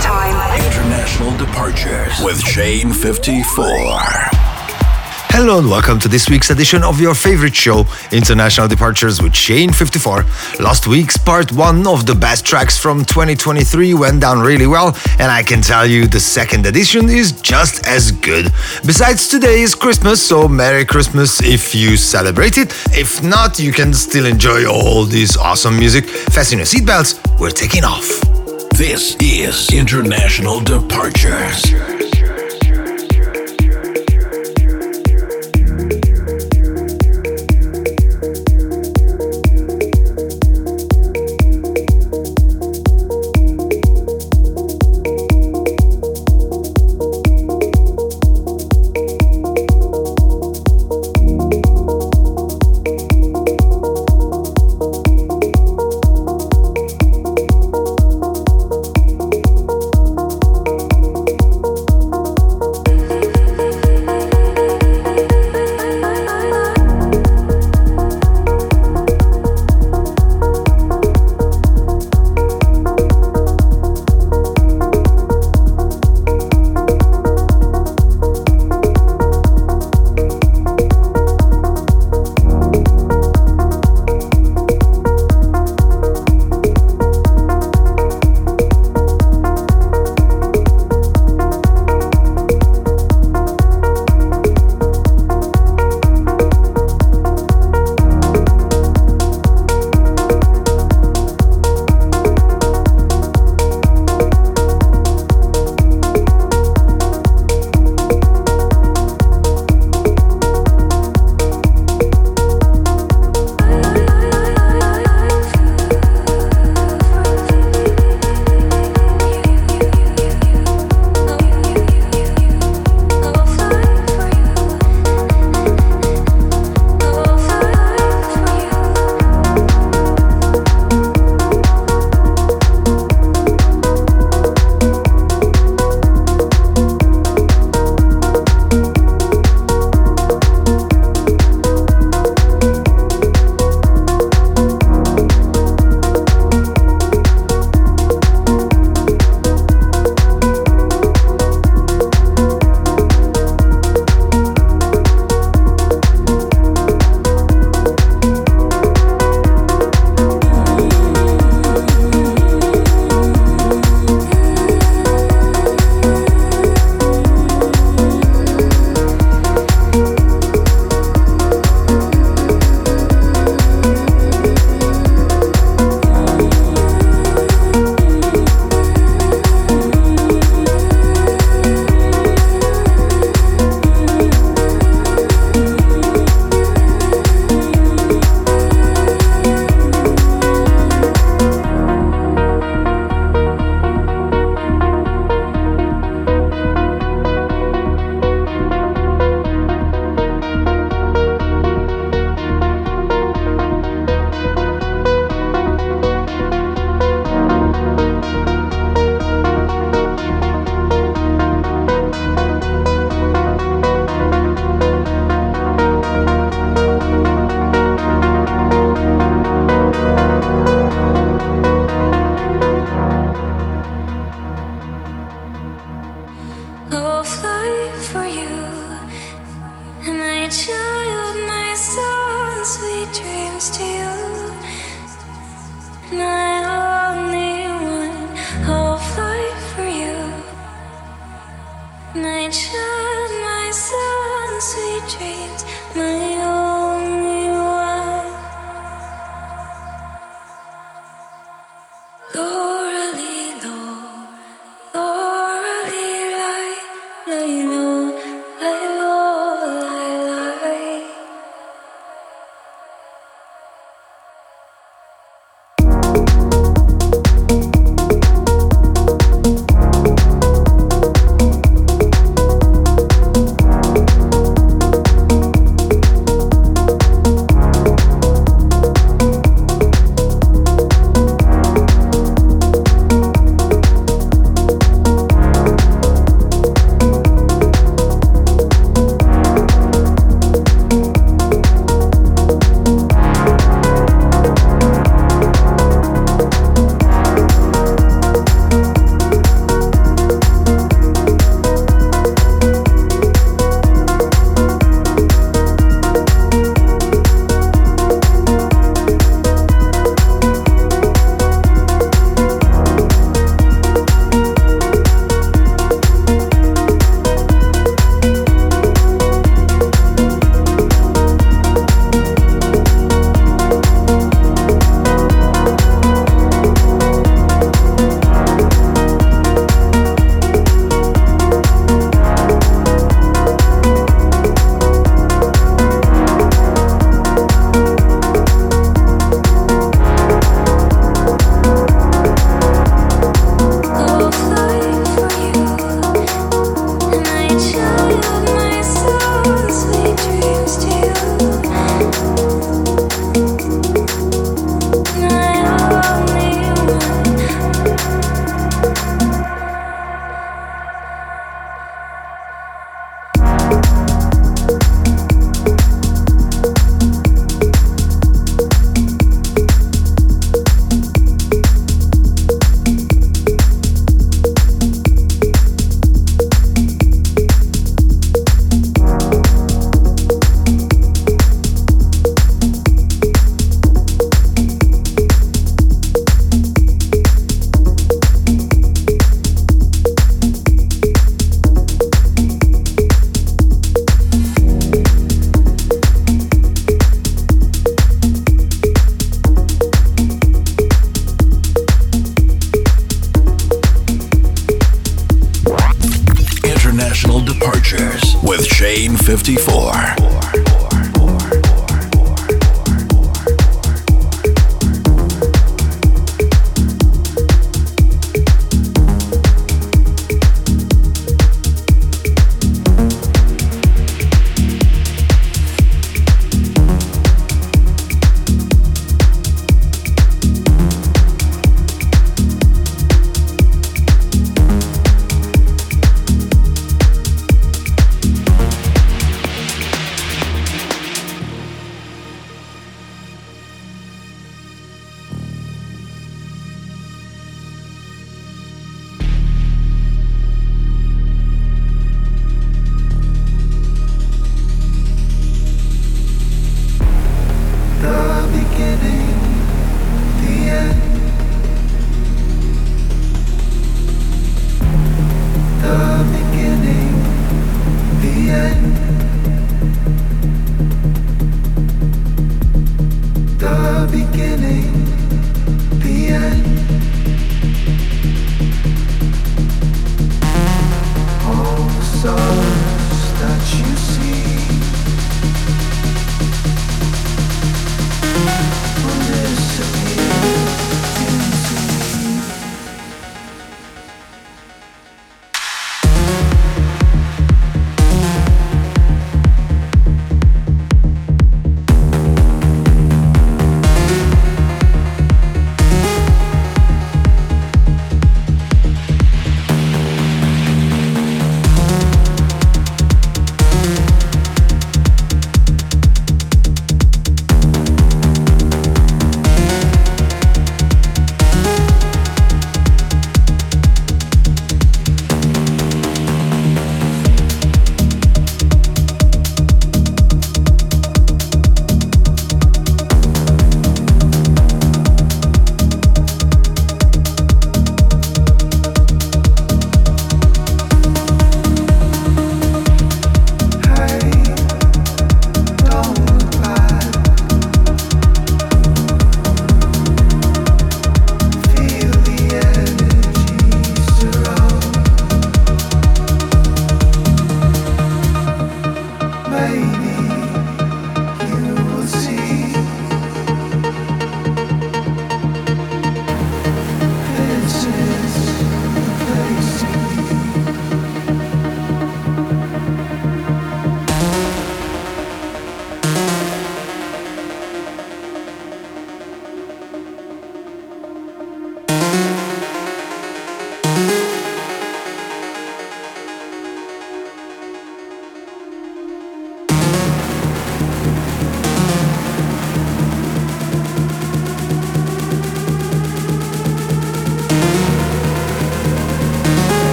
time. 0.00 0.34
International 0.64 1.36
Departures 1.36 2.22
with 2.22 2.40
Shane 2.40 2.92
54. 2.92 3.64
Hello 5.30 5.58
and 5.58 5.68
welcome 5.68 5.98
to 6.00 6.08
this 6.08 6.28
week's 6.28 6.50
edition 6.50 6.82
of 6.82 7.00
your 7.00 7.14
favorite 7.14 7.54
show, 7.54 7.84
International 8.12 8.66
Departures 8.66 9.22
with 9.22 9.34
Shane 9.34 9.72
54. 9.72 10.24
Last 10.60 10.86
week's 10.86 11.16
part 11.16 11.52
one 11.52 11.86
of 11.86 12.06
the 12.06 12.14
best 12.14 12.44
tracks 12.44 12.78
from 12.78 13.04
2023 13.04 13.94
went 13.94 14.20
down 14.20 14.40
really 14.40 14.66
well, 14.66 14.96
and 15.18 15.30
I 15.30 15.42
can 15.42 15.60
tell 15.60 15.86
you 15.86 16.06
the 16.06 16.20
second 16.20 16.66
edition 16.66 17.08
is 17.08 17.32
just 17.40 17.86
as 17.86 18.10
good. 18.10 18.46
Besides, 18.84 19.28
today 19.28 19.60
is 19.60 19.74
Christmas, 19.74 20.20
so 20.20 20.48
Merry 20.48 20.84
Christmas 20.84 21.40
if 21.42 21.74
you 21.74 21.96
celebrate 21.96 22.58
it. 22.58 22.72
If 22.90 23.22
not, 23.22 23.58
you 23.58 23.72
can 23.72 23.94
still 23.94 24.26
enjoy 24.26 24.68
all 24.68 25.04
this 25.04 25.36
awesome 25.36 25.78
music. 25.78 26.06
Fasten 26.06 26.58
your 26.58 26.66
seatbelts, 26.66 27.38
we're 27.38 27.50
taking 27.50 27.84
off. 27.84 28.37
This 28.78 29.16
is 29.18 29.74
International 29.74 30.60
Departures. 30.60 32.27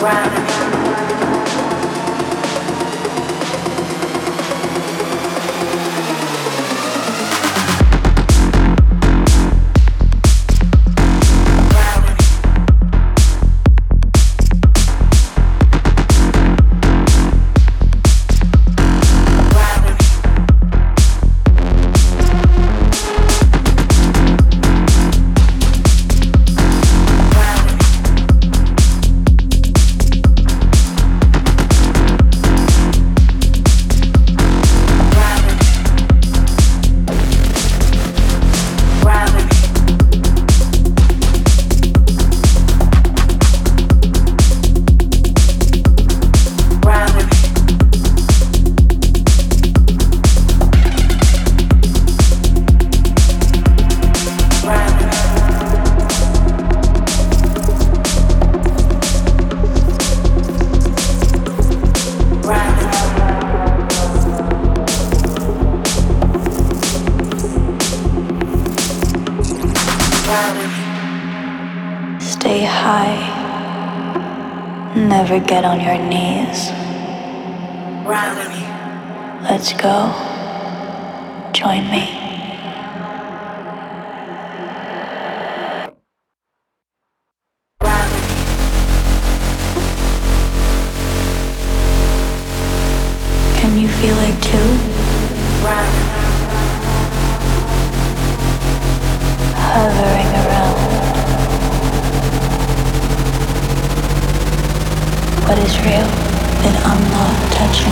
Get 0.00 0.37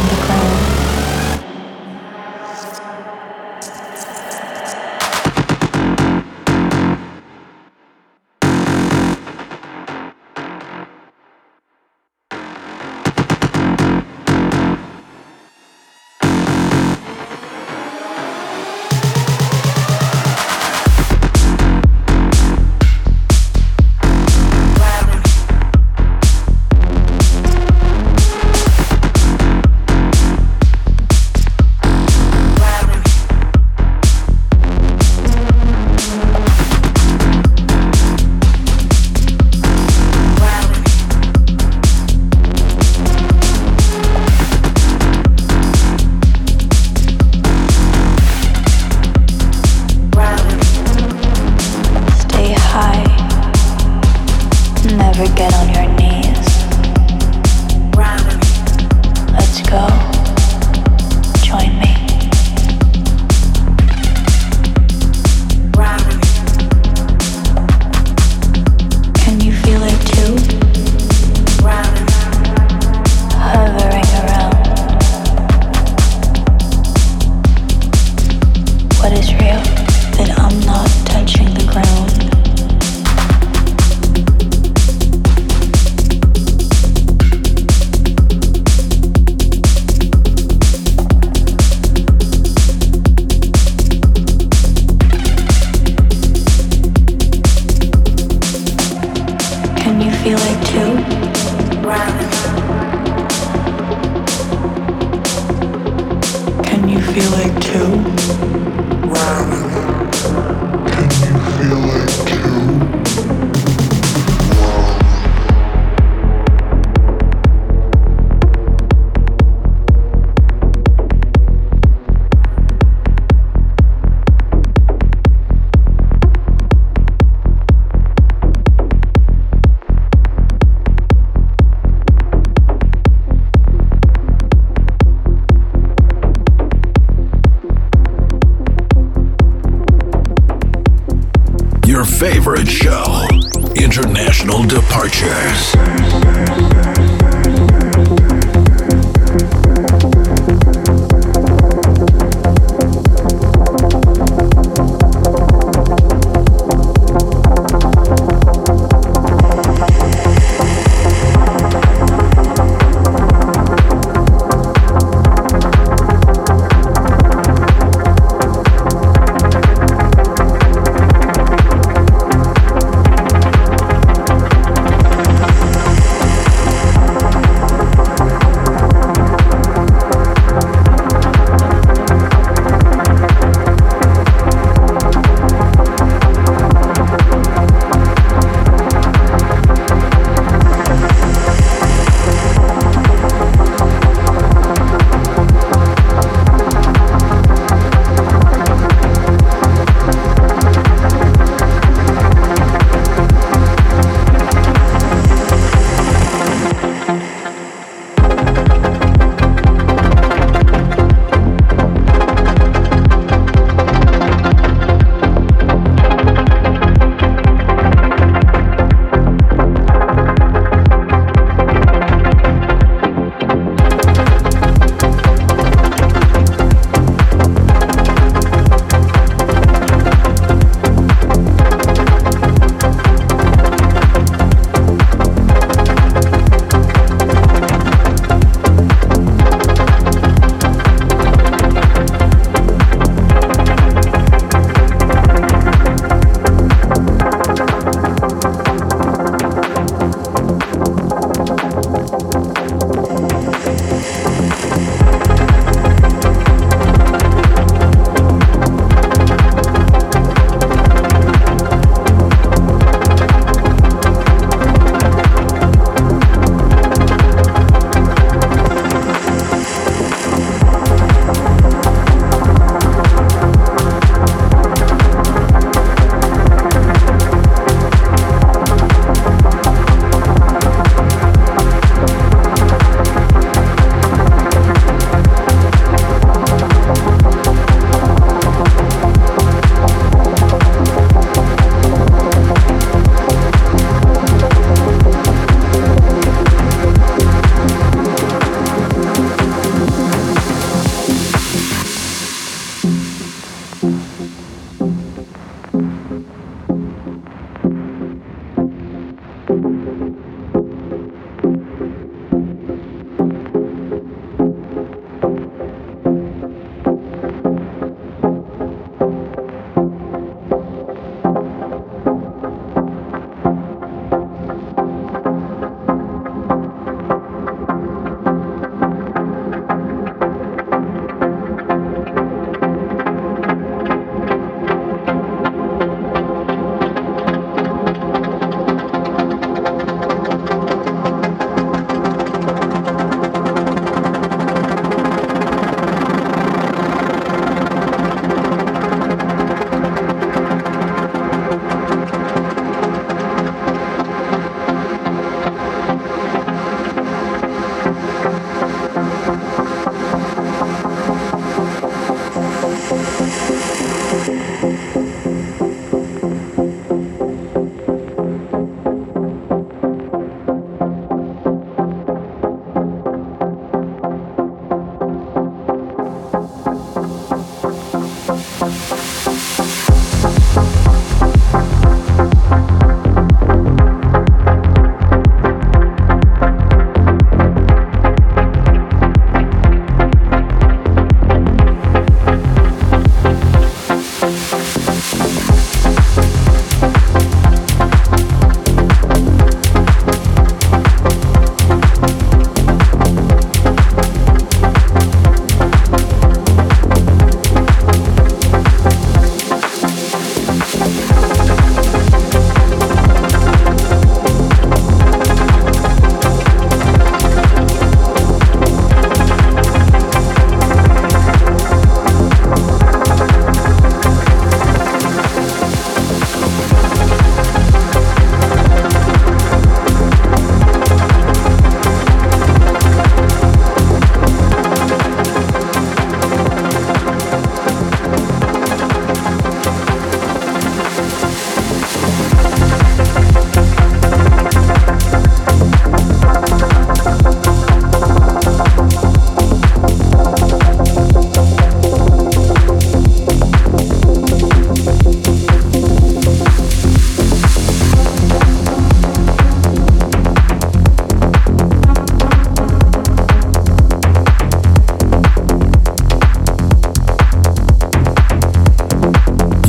the 0.09 0.14
ground. 0.14 0.36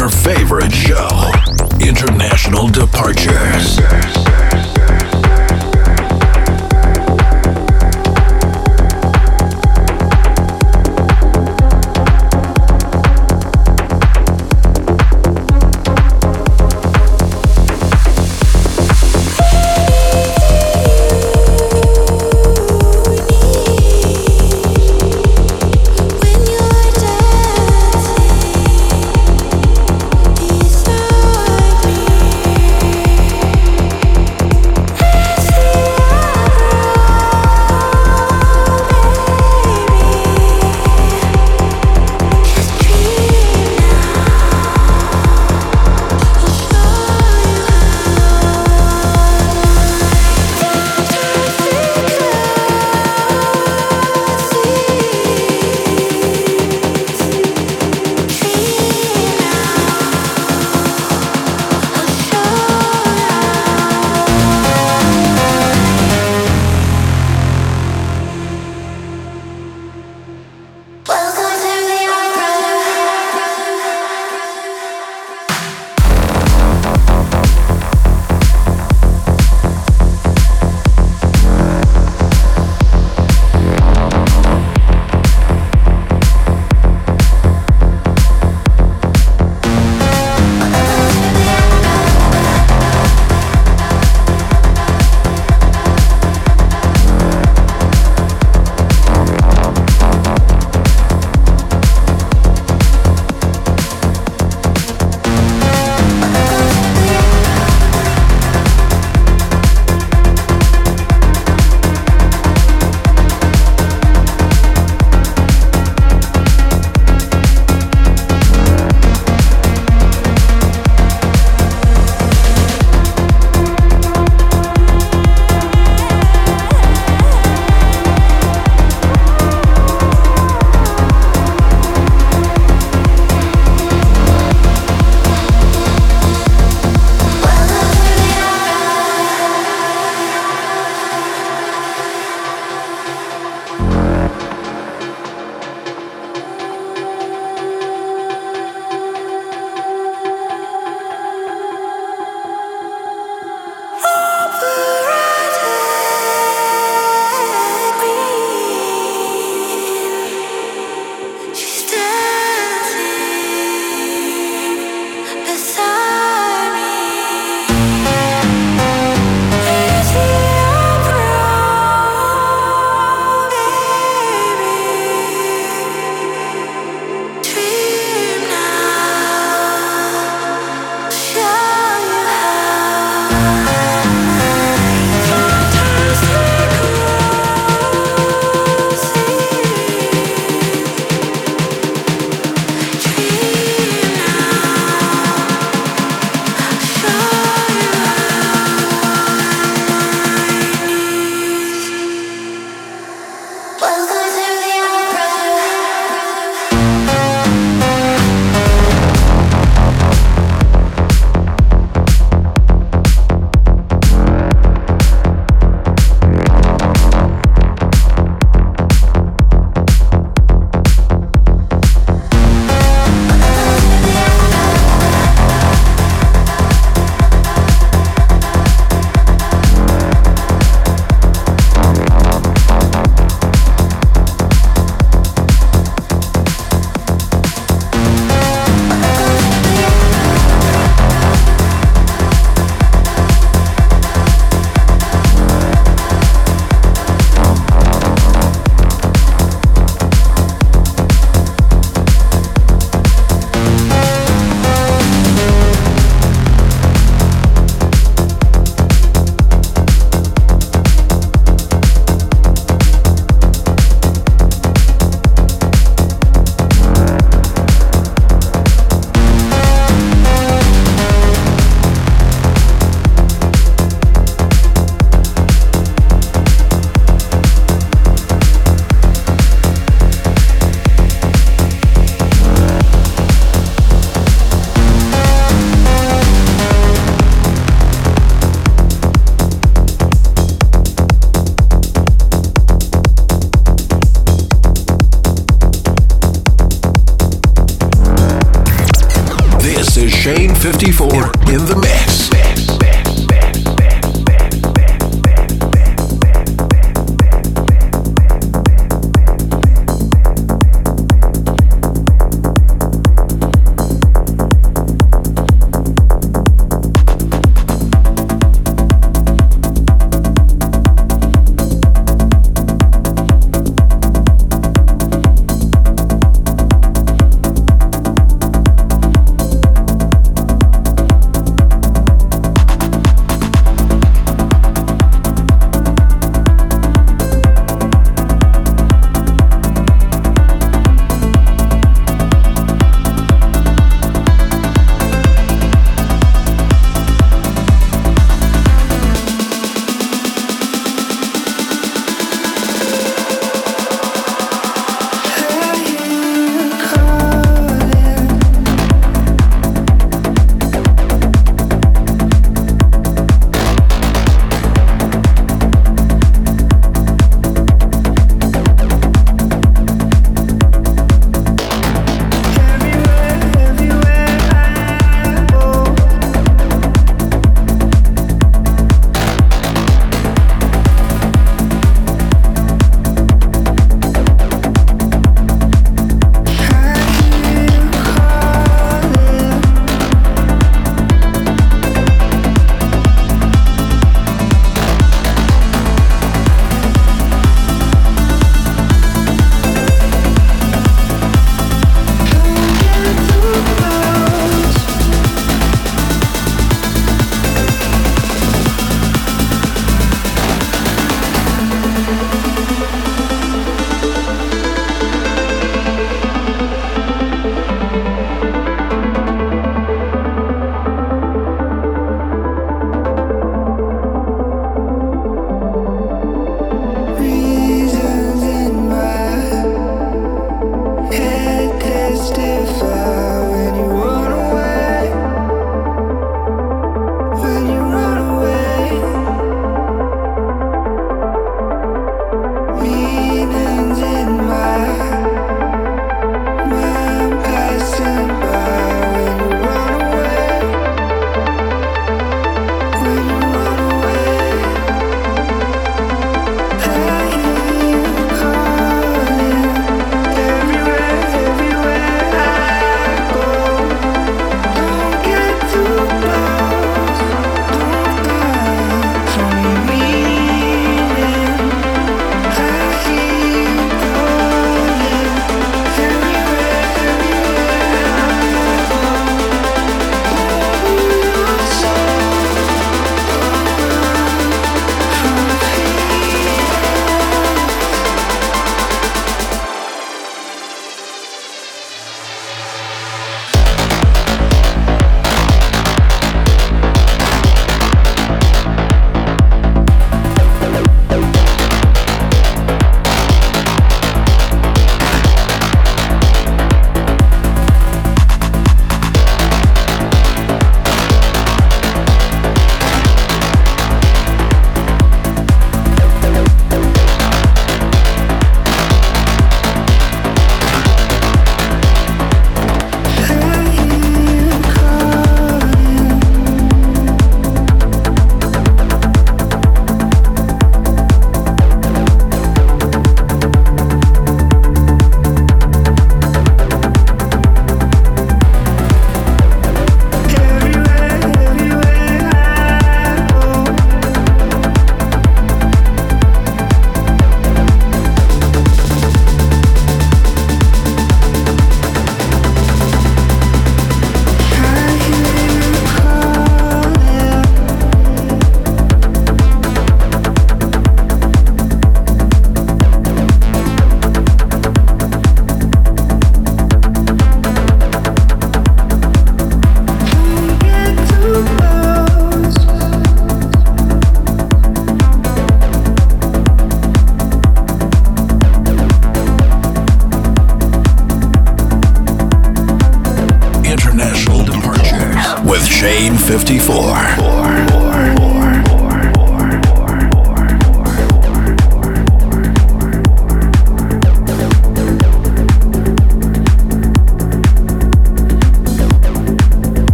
your 0.00 0.08
favorite 0.08 0.72
show, 0.72 1.30
International 1.78 2.68
Departures. 2.68 4.39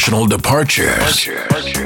International 0.00 0.26
Departures. 0.26 1.79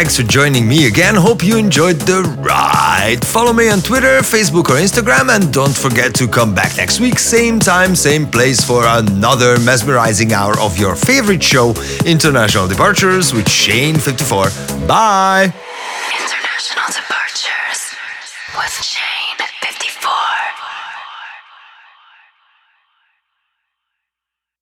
Thanks 0.00 0.16
for 0.16 0.22
joining 0.22 0.66
me 0.66 0.86
again. 0.86 1.14
Hope 1.14 1.44
you 1.44 1.58
enjoyed 1.58 1.96
the 1.96 2.22
ride. 2.40 3.22
Follow 3.22 3.52
me 3.52 3.68
on 3.68 3.82
Twitter, 3.82 4.20
Facebook, 4.20 4.70
or 4.70 4.76
Instagram, 4.80 5.28
and 5.28 5.52
don't 5.52 5.76
forget 5.76 6.14
to 6.14 6.26
come 6.26 6.54
back 6.54 6.74
next 6.78 7.00
week, 7.00 7.18
same 7.18 7.58
time, 7.60 7.94
same 7.94 8.26
place, 8.26 8.64
for 8.64 8.82
another 8.86 9.60
mesmerizing 9.60 10.32
hour 10.32 10.58
of 10.58 10.78
your 10.78 10.96
favorite 10.96 11.42
show, 11.42 11.74
International 12.06 12.66
Departures 12.66 13.34
with 13.34 13.44
Shane54. 13.44 14.88
Bye. 14.88 15.52